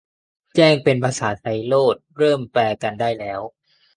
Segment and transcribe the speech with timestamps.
[0.55, 3.41] แจ้งเป็นภาษาไทยโลด เริ่มแปลกันได้แล้ว